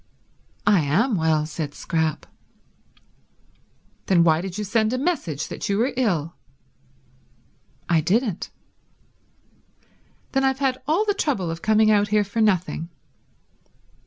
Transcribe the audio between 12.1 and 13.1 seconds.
for nothing."